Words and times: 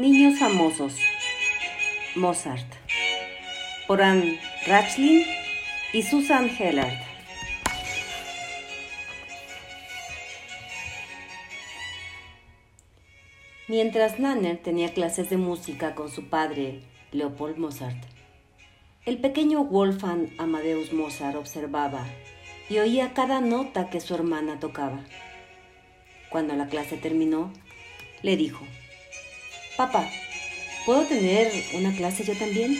Niños 0.00 0.38
famosos. 0.38 0.96
Mozart. 2.16 2.64
Por 3.86 4.00
Anne 4.00 4.40
Rachlin 4.66 5.26
y 5.92 6.02
Susan 6.04 6.48
Hellard. 6.48 6.96
Mientras 13.68 14.18
Nanner 14.18 14.56
tenía 14.56 14.94
clases 14.94 15.28
de 15.28 15.36
música 15.36 15.94
con 15.94 16.10
su 16.10 16.30
padre, 16.30 16.80
Leopold 17.12 17.58
Mozart, 17.58 18.02
el 19.04 19.18
pequeño 19.18 19.64
Wolfgang 19.64 20.30
Amadeus 20.38 20.94
Mozart 20.94 21.36
observaba 21.36 22.06
y 22.70 22.78
oía 22.78 23.12
cada 23.12 23.42
nota 23.42 23.90
que 23.90 24.00
su 24.00 24.14
hermana 24.14 24.60
tocaba. 24.60 25.04
Cuando 26.30 26.56
la 26.56 26.68
clase 26.68 26.96
terminó, 26.96 27.52
le 28.22 28.38
dijo, 28.38 28.64
Papá, 29.80 30.10
¿puedo 30.84 31.06
tener 31.06 31.50
una 31.72 31.90
clase 31.96 32.22
yo 32.22 32.36
también? 32.36 32.78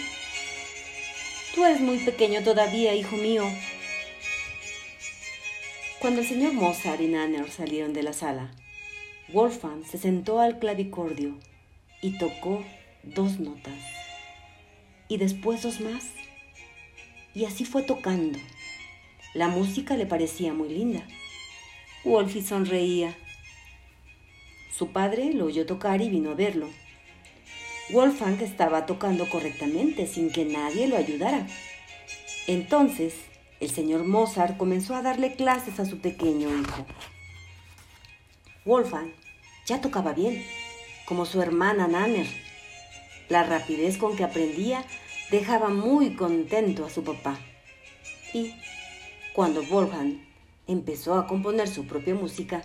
Tú 1.54 1.64
eres 1.64 1.80
muy 1.80 1.96
pequeño 1.96 2.42
todavía, 2.42 2.95
hijo 2.95 3.16
mío. 3.16 3.50
Cuando 5.98 6.20
el 6.20 6.26
señor 6.26 6.52
Mozart 6.52 7.00
y 7.00 7.06
Nanner 7.06 7.50
salieron 7.50 7.95
de 7.95 8.02
la 8.02 8.12
sala, 8.12 8.50
Wolfgang 9.32 9.82
se 9.86 9.96
sentó 9.96 10.40
al 10.40 10.59
clavicordio 10.59 11.38
y 12.02 12.18
tocó 12.18 12.62
dos 13.02 13.40
notas 13.40 13.82
y 15.09 15.16
después 15.16 15.62
dos 15.62 15.80
más. 15.80 16.04
Y 17.32 17.46
así 17.46 17.64
fue 17.64 17.82
tocando. 17.82 18.38
La 19.32 19.48
música 19.48 19.96
le 19.96 20.04
parecía 20.04 20.52
muy 20.52 20.68
linda. 20.68 21.02
Wolfie 22.04 22.42
sonreía. 22.42 23.16
Su 24.76 24.88
padre 24.93 25.32
lo 25.32 25.46
oyó 25.46 25.65
tocar 25.65 26.02
y 26.02 26.10
vino 26.10 26.32
a 26.32 26.34
verlo. 26.34 26.68
Wolfgang 27.93 28.41
estaba 28.41 28.87
tocando 28.87 29.29
correctamente 29.29 30.07
sin 30.07 30.30
que 30.30 30.45
nadie 30.45 30.87
lo 30.87 30.96
ayudara. 30.96 31.46
Entonces, 32.46 33.15
el 33.59 33.71
señor 33.71 34.05
Mozart 34.05 34.57
comenzó 34.57 34.95
a 34.95 35.02
darle 35.02 35.35
clases 35.35 35.80
a 35.80 35.85
su 35.85 35.99
pequeño 35.99 36.49
hijo. 36.49 36.87
Wolfgang 38.65 39.13
ya 39.66 39.80
tocaba 39.80 40.13
bien, 40.13 40.45
como 41.05 41.27
su 41.27 41.43
hermana 41.43 41.88
Nanner. 41.88 42.27
La 43.29 43.43
rapidez 43.43 43.99
con 43.99 44.16
que 44.16 44.24
aprendía 44.24 44.85
dejaba 45.30 45.68
muy 45.68 46.15
contento 46.15 46.85
a 46.85 46.91
su 46.91 47.02
papá. 47.02 47.38
Y 48.33 48.55
cuando 49.33 49.63
Wolfgang 49.65 50.21
empezó 50.66 51.15
a 51.15 51.27
componer 51.27 51.68
su 51.68 51.87
propia 51.87 52.15
música, 52.15 52.63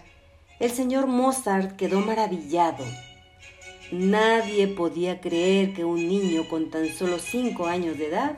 el 0.59 0.71
señor 0.71 1.07
Mozart 1.07 1.75
quedó 1.75 1.99
maravillado. 2.01 2.85
Nadie 3.91 4.67
podía 4.67 5.21
creer 5.21 5.73
que 5.73 5.85
un 5.85 6.07
niño 6.07 6.47
con 6.49 6.71
tan 6.71 6.91
solo 6.91 7.19
cinco 7.19 7.67
años 7.67 7.97
de 7.97 8.07
edad 8.07 8.37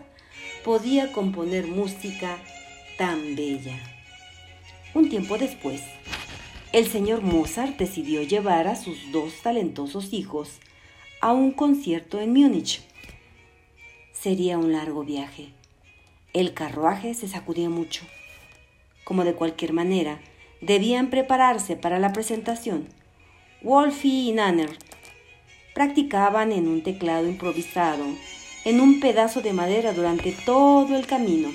podía 0.65 1.13
componer 1.13 1.67
música 1.67 2.37
tan 2.97 3.35
bella. 3.35 3.79
Un 4.93 5.07
tiempo 5.09 5.37
después, 5.37 5.81
el 6.73 6.87
señor 6.87 7.21
Mozart 7.21 7.77
decidió 7.77 8.23
llevar 8.23 8.67
a 8.67 8.75
sus 8.75 9.11
dos 9.13 9.41
talentosos 9.41 10.11
hijos 10.11 10.59
a 11.21 11.31
un 11.31 11.51
concierto 11.51 12.19
en 12.19 12.33
Múnich. 12.33 12.81
Sería 14.11 14.57
un 14.57 14.73
largo 14.73 15.05
viaje. 15.05 15.53
El 16.33 16.53
carruaje 16.53 17.13
se 17.13 17.29
sacudía 17.29 17.69
mucho. 17.69 18.03
Como 19.05 19.23
de 19.23 19.33
cualquier 19.33 19.71
manera, 19.71 20.19
debían 20.59 21.09
prepararse 21.09 21.77
para 21.77 21.99
la 21.99 22.11
presentación. 22.11 22.89
Wolfie 23.61 24.29
y 24.29 24.31
Nanner 24.33 24.77
practicaban 25.77 26.51
en 26.53 26.67
un 26.67 26.81
teclado 26.81 27.27
improvisado, 27.27 28.03
en 28.65 28.81
un 28.81 28.99
pedazo 28.99 29.43
de 29.43 29.53
madera 29.53 29.93
durante 29.93 30.31
todo 30.31 30.97
el 30.97 31.05
camino. 31.05 31.49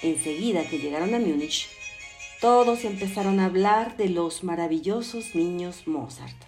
Enseguida 0.00 0.66
que 0.66 0.78
llegaron 0.78 1.12
a 1.12 1.18
Múnich, 1.18 1.68
todos 2.40 2.86
empezaron 2.86 3.40
a 3.40 3.44
hablar 3.44 3.98
de 3.98 4.08
los 4.08 4.42
maravillosos 4.42 5.34
niños 5.34 5.86
Mozart. 5.86 6.42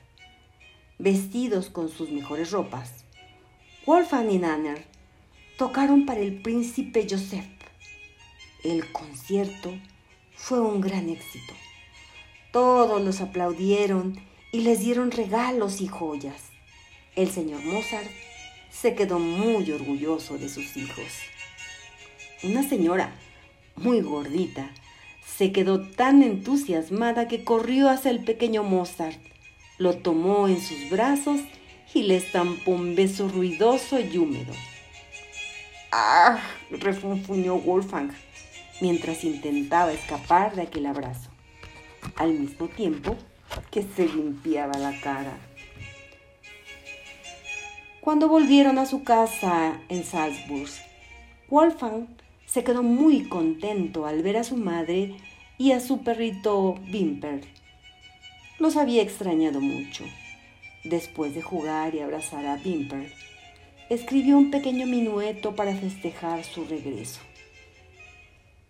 Vestidos 0.99 1.69
con 1.69 1.91
sus 1.91 2.09
mejores 2.09 2.53
ropas, 2.53 3.05
Wolfgang 3.85 4.31
y 4.31 4.39
Nanner 4.39 4.83
tocaron 5.59 6.07
para 6.07 6.21
el 6.21 6.41
príncipe 6.41 7.07
Joseph. 7.07 7.45
El 8.65 8.91
concierto 8.93 9.75
fue 10.35 10.59
un 10.59 10.81
gran 10.81 11.11
éxito. 11.11 11.53
Todos 12.51 13.03
los 13.03 13.21
aplaudieron 13.21 14.19
y 14.53 14.61
les 14.61 14.81
dieron 14.81 15.11
regalos 15.11 15.81
y 15.81 15.89
joyas. 15.89 16.51
El 17.15 17.31
señor 17.31 17.63
Mozart 17.65 18.11
se 18.71 18.95
quedó 18.95 19.19
muy 19.19 19.71
orgulloso 19.71 20.39
de 20.39 20.49
sus 20.49 20.77
hijos. 20.77 21.07
Una 22.43 22.63
señora 22.63 23.15
muy 23.77 24.01
gordita 24.01 24.71
se 25.37 25.53
quedó 25.53 25.81
tan 25.81 26.23
entusiasmada 26.23 27.29
que 27.29 27.45
corrió 27.45 27.91
hacia 27.91 28.11
el 28.11 28.25
pequeño 28.25 28.63
Mozart, 28.63 29.19
lo 29.79 29.99
tomó 29.99 30.49
en 30.49 30.61
sus 30.61 30.89
brazos 30.89 31.41
y 31.93 32.05
le 32.05 32.17
estampó 32.17 32.73
un 32.73 32.95
beso 32.95 33.29
ruidoso 33.29 33.99
y 34.01 34.17
húmedo. 34.17 34.53
¡Ah! 35.93 36.39
refunfuñó 36.71 37.57
Wolfgang 37.59 38.13
mientras 38.81 39.25
intentaba 39.25 39.93
escapar 39.93 40.55
de 40.55 40.63
aquel 40.63 40.87
abrazo, 40.87 41.31
al 42.17 42.33
mismo 42.33 42.69
tiempo 42.69 43.17
que 43.71 43.83
se 43.83 44.09
limpiaba 44.09 44.79
la 44.79 44.99
cara. 45.01 45.39
Cuando 48.01 48.29
volvieron 48.29 48.79
a 48.79 48.87
su 48.87 49.03
casa 49.03 49.81
en 49.89 50.05
Salzburg, 50.05 50.71
Wolfgang 51.49 52.07
se 52.47 52.63
quedó 52.63 52.83
muy 52.83 53.25
contento 53.25 54.07
al 54.07 54.23
ver 54.23 54.37
a 54.37 54.45
su 54.45 54.57
madre 54.57 55.17
y 55.59 55.73
a 55.73 55.81
su 55.81 56.03
perrito 56.03 56.77
Bimper. 56.89 57.43
Los 58.59 58.77
había 58.77 59.03
extrañado 59.03 59.61
mucho. 59.61 60.05
Después 60.85 61.35
de 61.35 61.43
jugar 61.43 61.95
y 61.95 62.01
abrazar 62.01 62.47
a 62.47 62.57
Bimper, 62.57 63.13
escribió 63.91 64.39
un 64.39 64.51
pequeño 64.51 64.87
minueto 64.87 65.57
para 65.57 65.75
festejar 65.75 66.45
su 66.45 66.65
regreso. 66.65 67.21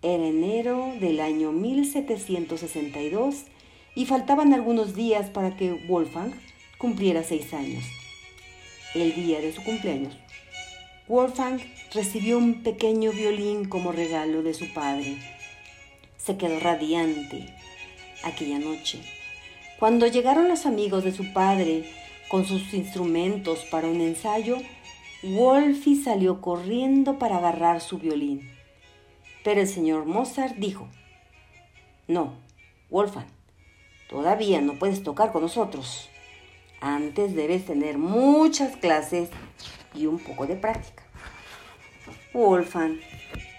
Era 0.03 0.27
enero 0.27 0.95
del 1.01 1.21
año 1.21 1.53
1762 1.53 3.45
y 3.97 4.07
faltaban 4.07 4.53
algunos 4.53 4.95
días 4.95 5.31
para 5.31 5.57
que 5.57 5.73
Wolfgang 5.73 6.33
cumpliera 6.79 7.25
seis 7.25 7.53
años. 7.53 7.83
El 8.95 9.15
día 9.15 9.41
de 9.41 9.53
su 9.53 9.65
cumpleaños, 9.65 10.17
Wolfgang 11.09 11.61
recibió 11.93 12.39
un 12.39 12.63
pequeño 12.63 13.11
violín 13.11 13.69
como 13.69 13.91
regalo 13.91 14.43
de 14.43 14.55
su 14.55 14.73
padre. 14.73 15.17
Se 16.19 16.37
quedó 16.37 16.61
radiante 16.61 17.55
aquella 18.23 18.59
noche. 18.59 19.01
Cuando 19.79 20.07
llegaron 20.07 20.49
los 20.49 20.67
amigos 20.67 21.03
de 21.03 21.13
su 21.13 21.33
padre 21.33 21.91
con 22.29 22.45
sus 22.45 22.75
instrumentos 22.75 23.61
para 23.71 23.89
un 23.89 24.01
ensayo, 24.01 24.59
Wolfie 25.23 26.03
salió 26.03 26.41
corriendo 26.43 27.19
para 27.19 27.39
agarrar 27.39 27.81
su 27.81 27.99
violín. 27.99 28.51
Pero 29.43 29.61
el 29.61 29.69
señor 29.69 30.05
Mozart 30.05 30.57
dijo, 30.57 30.89
no, 32.09 32.35
Wolfgang, 32.91 33.36
todavía 34.09 34.61
no 34.61 34.75
puedes 34.75 35.03
tocar 35.03 35.33
con 35.33 35.43
nosotros. 35.43 36.09
Antes 36.81 37.35
debes 37.35 37.65
tener 37.65 37.99
muchas 37.99 38.77
clases 38.77 39.31
y 39.95 40.07
un 40.07 40.19
poco 40.19 40.47
de 40.47 40.57
práctica. 40.57 41.03
Wolfgang 42.33 43.01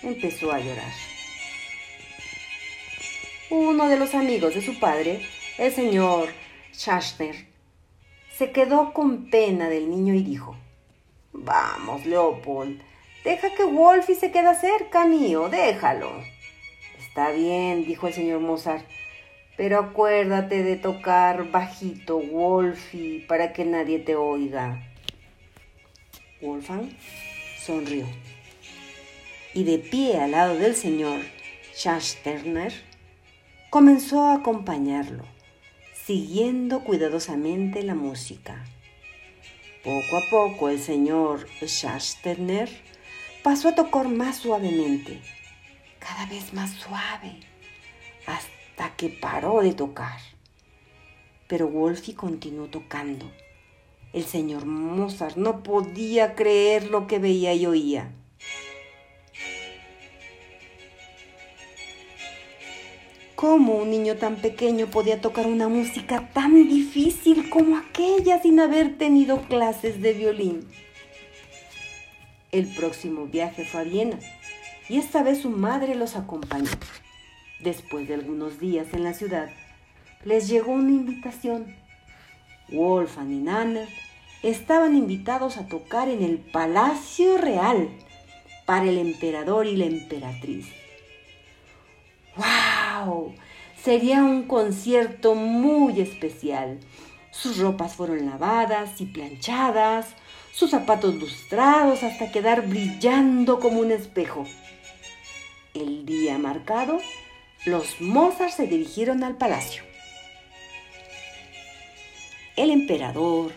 empezó 0.04 0.52
a 0.52 0.60
llorar. 0.60 0.92
Uno 3.50 3.88
de 3.88 3.98
los 3.98 4.14
amigos 4.14 4.54
de 4.54 4.62
su 4.62 4.80
padre, 4.80 5.26
el 5.58 5.72
señor 5.72 6.30
Schachner, 6.74 7.48
se 8.38 8.52
quedó 8.52 8.94
con 8.94 9.30
pena 9.30 9.68
del 9.70 9.90
niño 9.90 10.14
y 10.14 10.22
dijo, 10.22 10.56
Vamos, 11.34 12.06
Leopold, 12.06 12.82
deja 13.24 13.54
que 13.56 13.64
Wolfie 13.64 14.16
se 14.16 14.32
quede 14.32 14.54
cerca 14.56 15.06
mío, 15.06 15.50
déjalo. 15.50 16.12
Está 17.00 17.32
bien, 17.32 17.86
dijo 17.86 18.08
el 18.08 18.14
señor 18.14 18.42
Mozart, 18.42 18.86
pero 19.58 19.80
acuérdate 19.80 20.64
de 20.64 20.78
tocar 20.78 21.50
bajito, 21.52 22.20
Wolfie, 22.20 23.26
para 23.28 23.52
que 23.52 23.66
nadie 23.66 24.00
te 24.00 24.16
oiga. 24.16 24.80
Wolfgang 26.42 26.90
sonrió 27.60 28.06
y 29.58 29.64
de 29.64 29.80
pie 29.80 30.20
al 30.20 30.32
lado 30.32 30.56
del 30.56 30.76
señor 30.76 31.22
Schasterner, 31.74 32.72
comenzó 33.72 34.26
a 34.26 34.36
acompañarlo, 34.36 35.26
siguiendo 36.06 36.84
cuidadosamente 36.84 37.82
la 37.82 37.96
música. 37.96 38.64
Poco 39.84 40.18
a 40.18 40.22
poco 40.30 40.70
el 40.70 40.80
señor 40.80 41.48
Schasterner 41.66 42.70
pasó 43.42 43.70
a 43.70 43.76
tocar 43.76 44.08
más 44.10 44.38
suavemente, 44.38 45.22
cada 45.98 46.28
vez 46.28 46.54
más 46.54 46.72
suave, 46.74 47.40
hasta 48.28 48.57
que 48.98 49.10
paró 49.10 49.62
de 49.62 49.74
tocar. 49.74 50.20
Pero 51.48 51.68
Wolfie 51.68 52.16
continuó 52.16 52.68
tocando 52.68 53.32
El 54.14 54.24
señor 54.24 54.66
Mozart 54.66 55.38
no 55.38 55.64
podía 55.64 56.36
creer 56.36 56.90
lo 56.90 57.08
que 57.08 57.20
veía 57.20 57.54
y 57.54 57.66
oía. 57.66 58.12
¿Cómo 63.36 63.76
un 63.76 63.92
niño 63.92 64.16
tan 64.16 64.38
pequeño 64.38 64.88
podía 64.88 65.22
tocar 65.22 65.46
una 65.46 65.68
música 65.68 66.32
tan 66.34 66.68
difícil 66.68 67.52
como 67.52 67.78
aquella 67.78 68.42
sin 68.42 68.60
haber 68.60 68.98
tenido 68.98 69.44
clases 69.44 70.02
de 70.02 70.14
violín? 70.14 70.68
El 72.52 72.74
próximo 72.74 73.28
viaje 73.28 73.64
fue 73.64 73.82
a 73.82 73.84
Viena 73.84 74.18
y 74.90 74.98
esta 74.98 75.22
vez 75.22 75.42
su 75.42 75.52
madre 75.52 75.94
los 75.94 76.16
acompañó. 76.16 76.72
Después 77.60 78.08
de 78.08 78.14
algunos 78.14 78.60
días 78.60 78.94
en 78.94 79.04
la 79.04 79.14
ciudad, 79.14 79.50
les 80.24 80.48
llegó 80.48 80.74
una 80.74 80.92
invitación. 80.92 81.76
Wolfgang 82.70 83.32
y 83.32 83.40
Nanner 83.40 83.88
estaban 84.44 84.96
invitados 84.96 85.58
a 85.58 85.68
tocar 85.68 86.10
en 86.10 86.22
el 86.22 86.38
Palacio 86.38 87.38
Real 87.38 87.90
para 88.66 88.86
el 88.86 88.98
emperador 88.98 89.66
y 89.66 89.76
la 89.76 89.86
emperatriz. 89.86 90.68
¡Wow! 92.36 93.34
Sería 93.82 94.24
un 94.24 94.44
concierto 94.44 95.34
muy 95.34 96.02
especial. 96.02 96.80
Sus 97.32 97.58
ropas 97.58 97.96
fueron 97.96 98.26
lavadas 98.26 99.00
y 99.00 99.06
planchadas, 99.06 100.08
sus 100.52 100.72
zapatos 100.72 101.16
lustrados 101.16 102.04
hasta 102.04 102.32
quedar 102.32 102.68
brillando 102.68 103.60
como 103.60 103.80
un 103.80 103.92
espejo. 103.92 104.46
El 105.74 106.06
día 106.06 106.38
marcado, 106.38 107.00
los 107.68 108.00
Mozart 108.00 108.54
se 108.54 108.66
dirigieron 108.66 109.26
al 109.26 109.36
palacio. 109.36 109.84
El 112.56 112.72
emperador, 112.72 113.52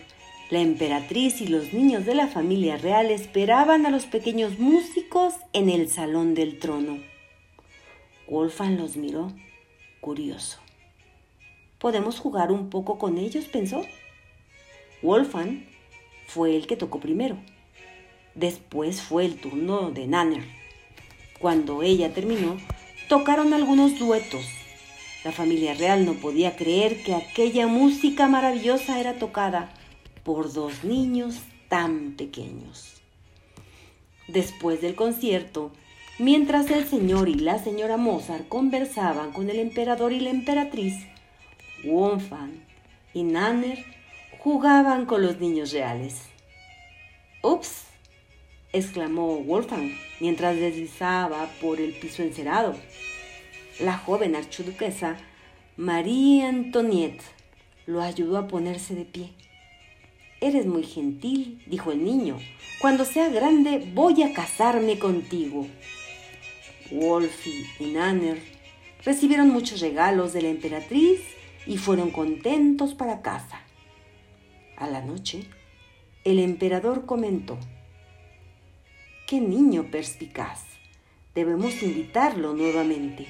la 0.49 0.59
emperatriz 0.59 1.39
y 1.39 1.47
los 1.47 1.71
niños 1.71 2.05
de 2.05 2.13
la 2.13 2.27
familia 2.27 2.75
real 2.75 3.09
esperaban 3.09 3.85
a 3.85 3.89
los 3.89 4.05
pequeños 4.05 4.59
músicos 4.59 5.35
en 5.53 5.69
el 5.69 5.87
salón 5.89 6.35
del 6.35 6.59
trono. 6.59 6.99
Wolfgang 8.27 8.77
los 8.77 8.97
miró, 8.97 9.31
curioso. 10.01 10.59
¿Podemos 11.79 12.19
jugar 12.19 12.51
un 12.51 12.69
poco 12.69 12.97
con 12.99 13.17
ellos? 13.17 13.45
pensó. 13.45 13.85
Wolfgang 15.01 15.65
fue 16.27 16.57
el 16.57 16.67
que 16.67 16.75
tocó 16.75 16.99
primero. 16.99 17.37
Después 18.35 19.01
fue 19.01 19.23
el 19.23 19.39
turno 19.39 19.89
de 19.89 20.05
Nanner. 20.05 20.43
Cuando 21.39 21.81
ella 21.81 22.13
terminó, 22.13 22.57
tocaron 23.11 23.53
algunos 23.53 23.99
duetos. 23.99 24.45
La 25.25 25.33
familia 25.33 25.73
real 25.73 26.05
no 26.05 26.13
podía 26.13 26.55
creer 26.55 27.03
que 27.03 27.13
aquella 27.13 27.67
música 27.67 28.29
maravillosa 28.29 29.01
era 29.01 29.19
tocada 29.19 29.69
por 30.23 30.53
dos 30.53 30.85
niños 30.85 31.41
tan 31.67 32.13
pequeños. 32.13 33.01
Después 34.29 34.79
del 34.79 34.95
concierto, 34.95 35.73
Mientras 36.19 36.69
el 36.69 36.87
señor 36.87 37.29
y 37.29 37.33
la 37.33 37.57
señora 37.57 37.97
Mozart 37.97 38.47
conversaban 38.47 39.31
con 39.31 39.49
el 39.49 39.57
emperador 39.57 40.13
y 40.13 40.19
la 40.19 40.29
emperatriz, 40.29 40.93
Wolfgang 41.83 42.51
y 43.11 43.23
Nanner 43.23 43.83
jugaban 44.37 45.07
con 45.07 45.23
los 45.23 45.39
niños 45.39 45.71
reales. 45.71 46.21
¡Ups! 47.41 47.90
Exclamó 48.73 49.37
Wolfgang 49.39 49.91
mientras 50.19 50.55
deslizaba 50.55 51.49
por 51.61 51.79
el 51.79 51.93
piso 51.93 52.23
encerado. 52.23 52.75
La 53.79 53.97
joven 53.97 54.35
archiduquesa 54.35 55.17
María 55.77 56.49
Antoniette 56.49 57.23
lo 57.85 58.01
ayudó 58.01 58.37
a 58.37 58.47
ponerse 58.47 58.95
de 58.95 59.05
pie. 59.05 59.31
Eres 60.39 60.65
muy 60.65 60.83
gentil, 60.83 61.61
dijo 61.67 61.91
el 61.91 62.03
niño. 62.03 62.37
Cuando 62.79 63.05
sea 63.05 63.29
grande 63.29 63.91
voy 63.93 64.23
a 64.23 64.33
casarme 64.33 64.99
contigo. 64.99 65.67
Wolfie 66.91 67.67
y 67.79 67.85
Nanner 67.85 68.41
recibieron 69.03 69.49
muchos 69.49 69.79
regalos 69.81 70.33
de 70.33 70.41
la 70.41 70.49
emperatriz 70.49 71.21
y 71.65 71.77
fueron 71.77 72.11
contentos 72.11 72.93
para 72.93 73.21
casa. 73.21 73.61
A 74.77 74.87
la 74.87 75.01
noche, 75.01 75.45
el 76.23 76.39
emperador 76.39 77.05
comentó, 77.05 77.57
¡Qué 79.31 79.39
niño 79.39 79.85
perspicaz! 79.89 80.59
Debemos 81.33 81.81
invitarlo 81.83 82.53
nuevamente. 82.53 83.27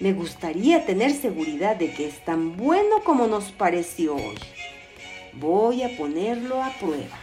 Me 0.00 0.14
gustaría 0.14 0.86
tener 0.86 1.12
seguridad 1.12 1.76
de 1.76 1.92
que 1.92 2.08
es 2.08 2.24
tan 2.24 2.56
bueno 2.56 3.04
como 3.04 3.26
nos 3.26 3.52
pareció 3.52 4.14
hoy. 4.14 4.38
Voy 5.34 5.82
a 5.82 5.94
ponerlo 5.98 6.62
a 6.62 6.70
prueba. 6.80 7.18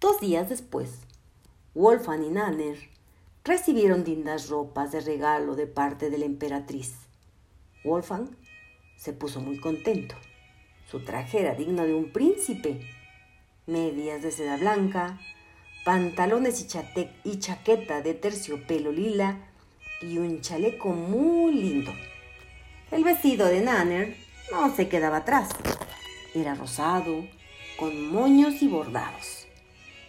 Dos 0.00 0.18
días 0.18 0.48
después, 0.48 0.92
Wolfgang 1.74 2.24
y 2.24 2.30
Nanner 2.30 2.78
recibieron 3.44 4.02
lindas 4.02 4.48
ropas 4.48 4.92
de 4.92 5.02
regalo 5.02 5.56
de 5.56 5.66
parte 5.66 6.08
de 6.08 6.16
la 6.16 6.24
emperatriz. 6.24 6.94
Wolfgang 7.84 8.30
se 8.96 9.12
puso 9.12 9.42
muy 9.42 9.60
contento. 9.60 10.14
Su 10.90 11.04
traje 11.04 11.40
era 11.40 11.52
digno 11.52 11.84
de 11.84 11.92
un 11.92 12.12
príncipe. 12.12 12.97
Medias 13.68 14.22
de 14.22 14.32
seda 14.32 14.56
blanca, 14.56 15.20
pantalones 15.84 16.60
y, 16.60 17.08
y 17.22 17.38
chaqueta 17.38 18.02
de 18.02 18.14
terciopelo 18.14 18.90
lila 18.90 19.38
y 20.02 20.18
un 20.18 20.40
chaleco 20.40 20.88
muy 20.88 21.54
lindo. 21.54 21.92
El 22.90 23.04
vestido 23.04 23.46
de 23.46 23.60
Nanner 23.60 24.16
no 24.50 24.74
se 24.74 24.88
quedaba 24.88 25.18
atrás. 25.18 25.50
Era 26.34 26.56
rosado, 26.56 27.24
con 27.78 28.10
moños 28.10 28.60
y 28.62 28.66
bordados 28.66 29.38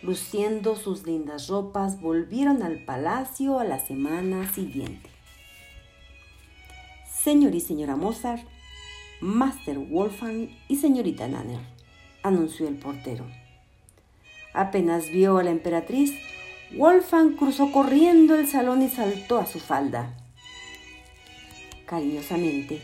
luciendo 0.02 0.76
sus 0.76 1.06
lindas 1.06 1.48
ropas, 1.48 2.00
volvieron 2.02 2.64
al 2.64 2.84
palacio 2.84 3.60
a 3.60 3.64
la 3.64 3.80
semana 3.80 4.52
siguiente. 4.54 5.10
Señor 7.12 7.54
y 7.56 7.60
señora 7.60 7.96
Mozart, 7.96 8.44
Master 9.20 9.78
Wolfgang 9.78 10.50
y 10.70 10.78
señorita 10.78 11.28
Nanner, 11.28 11.60
anunció 12.24 12.68
el 12.68 12.76
portero. 12.76 13.26
Apenas 14.54 15.10
vio 15.10 15.38
a 15.38 15.44
la 15.44 15.52
emperatriz, 15.52 16.14
Wolfgang 16.72 17.36
cruzó 17.36 17.72
corriendo 17.72 18.36
el 18.36 18.48
salón 18.48 18.82
y 18.82 18.90
saltó 18.90 19.38
a 19.40 19.46
su 19.46 19.60
falda. 19.60 20.16
Cariñosamente, 21.86 22.82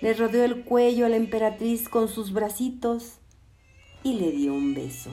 le 0.00 0.14
rodeó 0.14 0.44
el 0.44 0.64
cuello 0.64 1.06
a 1.06 1.08
la 1.08 1.16
emperatriz 1.16 1.88
con 1.88 2.08
sus 2.08 2.32
bracitos 2.32 3.18
y 4.02 4.14
le 4.14 4.32
dio 4.32 4.52
un 4.52 4.74
beso. 4.74 5.10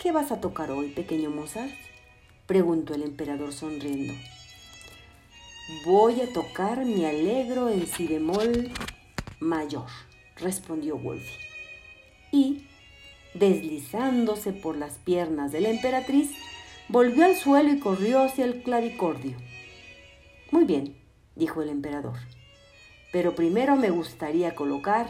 ¿Qué 0.00 0.10
vas 0.10 0.32
a 0.32 0.40
tocar 0.40 0.72
hoy, 0.72 0.88
pequeño 0.88 1.30
Mozart? 1.30 1.70
preguntó 2.46 2.94
el 2.94 3.02
emperador 3.02 3.52
sonriendo. 3.52 4.12
Voy 5.86 6.20
a 6.20 6.32
tocar 6.32 6.84
mi 6.84 7.04
alegro 7.04 7.68
en 7.68 7.86
si 7.86 8.08
bemol 8.08 8.72
mayor, 9.38 9.86
respondió 10.36 10.98
Wolfie. 10.98 11.38
Y, 12.32 12.64
deslizándose 13.34 14.52
por 14.52 14.76
las 14.76 14.98
piernas 14.98 15.52
de 15.52 15.60
la 15.60 15.70
emperatriz, 15.70 16.30
volvió 16.88 17.24
al 17.24 17.36
suelo 17.36 17.72
y 17.72 17.78
corrió 17.78 18.22
hacia 18.22 18.44
el 18.44 18.62
clavicordio. 18.62 19.36
Muy 20.50 20.64
bien, 20.64 20.96
dijo 21.34 21.62
el 21.62 21.70
emperador, 21.70 22.18
pero 23.12 23.34
primero 23.34 23.76
me 23.76 23.90
gustaría 23.90 24.54
colocar 24.54 25.06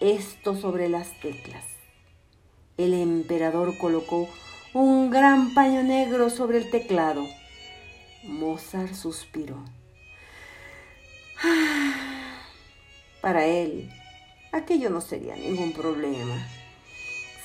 esto 0.00 0.56
sobre 0.56 0.88
las 0.88 1.20
teclas. 1.20 1.64
El 2.76 2.94
emperador 2.94 3.76
colocó 3.78 4.28
un 4.74 5.10
gran 5.10 5.54
paño 5.54 5.82
negro 5.82 6.30
sobre 6.30 6.58
el 6.58 6.70
teclado. 6.70 7.26
Mozart 8.24 8.94
suspiró. 8.94 9.62
Para 13.20 13.46
él, 13.46 13.90
aquello 14.50 14.90
no 14.90 15.00
sería 15.00 15.36
ningún 15.36 15.72
problema. 15.72 16.44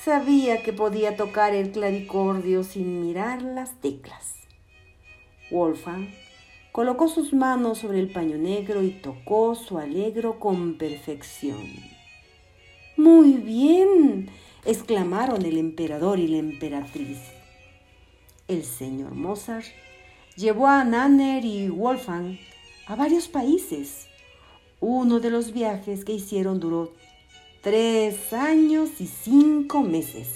Sabía 0.04 0.62
que 0.62 0.72
podía 0.72 1.16
tocar 1.16 1.54
el 1.54 1.72
clavicordio 1.72 2.62
sin 2.62 3.00
mirar 3.02 3.42
las 3.42 3.80
teclas. 3.80 4.34
Wolfgang 5.50 6.08
colocó 6.70 7.08
sus 7.08 7.32
manos 7.32 7.78
sobre 7.78 7.98
el 7.98 8.12
paño 8.12 8.38
negro 8.38 8.84
y 8.84 8.90
tocó 8.90 9.56
su 9.56 9.76
alegro 9.76 10.38
con 10.38 10.78
perfección. 10.78 11.66
Muy 12.96 13.32
bien, 13.32 14.30
exclamaron 14.64 15.44
el 15.44 15.58
emperador 15.58 16.20
y 16.20 16.28
la 16.28 16.38
emperatriz. 16.38 17.18
El 18.46 18.64
señor 18.64 19.14
Mozart 19.14 19.66
llevó 20.36 20.68
a 20.68 20.84
Nanner 20.84 21.44
y 21.44 21.68
Wolfgang 21.68 22.38
a 22.86 22.94
varios 22.94 23.26
países. 23.26 24.06
Uno 24.80 25.18
de 25.18 25.30
los 25.30 25.52
viajes 25.52 26.04
que 26.04 26.12
hicieron 26.12 26.60
duró 26.60 26.92
tres 27.68 28.32
años 28.32 28.98
y 28.98 29.06
cinco 29.06 29.82
meses. 29.82 30.28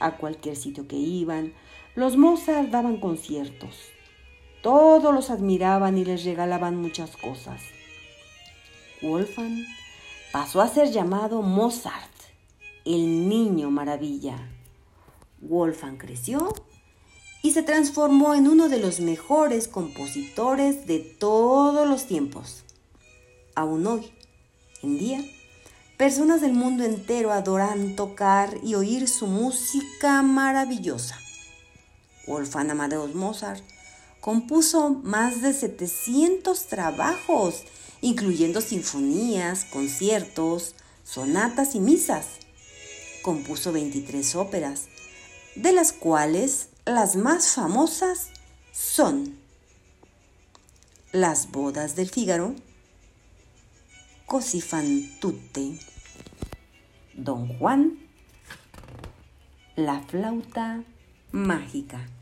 A 0.00 0.16
cualquier 0.16 0.56
sitio 0.56 0.88
que 0.88 0.96
iban, 0.96 1.54
los 1.94 2.16
Mozart 2.16 2.68
daban 2.70 2.96
conciertos. 2.96 3.76
Todos 4.60 5.14
los 5.14 5.30
admiraban 5.30 5.96
y 5.96 6.04
les 6.04 6.24
regalaban 6.24 6.78
muchas 6.78 7.16
cosas. 7.16 7.62
Wolfgang 9.02 9.64
pasó 10.32 10.60
a 10.60 10.66
ser 10.66 10.90
llamado 10.90 11.42
Mozart, 11.42 12.10
el 12.84 13.28
niño 13.28 13.70
maravilla. 13.70 14.50
Wolfgang 15.40 15.96
creció 15.96 16.52
y 17.44 17.52
se 17.52 17.62
transformó 17.62 18.34
en 18.34 18.48
uno 18.48 18.68
de 18.68 18.80
los 18.80 18.98
mejores 18.98 19.68
compositores 19.68 20.88
de 20.88 20.98
todos 20.98 21.88
los 21.88 22.06
tiempos. 22.06 22.64
Aún 23.54 23.86
hoy, 23.86 24.10
en 24.82 24.98
día, 24.98 25.24
personas 25.96 26.42
del 26.42 26.52
mundo 26.52 26.84
entero 26.84 27.32
adoran 27.32 27.96
tocar 27.96 28.58
y 28.62 28.74
oír 28.74 29.08
su 29.08 29.26
música 29.26 30.22
maravillosa. 30.22 31.18
Wolfgang 32.26 32.70
Amadeus 32.70 33.14
Mozart 33.14 33.62
compuso 34.20 34.90
más 34.90 35.40
de 35.40 35.54
700 35.54 36.66
trabajos, 36.66 37.62
incluyendo 38.00 38.60
sinfonías, 38.60 39.64
conciertos, 39.64 40.74
sonatas 41.04 41.74
y 41.74 41.80
misas. 41.80 42.26
Compuso 43.22 43.72
23 43.72 44.34
óperas, 44.34 44.88
de 45.54 45.72
las 45.72 45.92
cuales 45.92 46.68
las 46.84 47.16
más 47.16 47.52
famosas 47.52 48.28
son 48.72 49.38
Las 51.12 51.50
bodas 51.50 51.96
del 51.96 52.10
Fígaro, 52.10 52.54
Così 54.26 54.60
fan 54.60 55.18
tutte, 55.20 55.78
Don 57.12 57.46
Juan, 57.46 57.96
La 59.74 60.02
flauta 60.04 60.82
mágica. 61.30 62.15